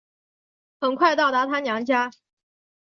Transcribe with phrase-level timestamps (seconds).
[0.79, 2.09] 很快到达她娘家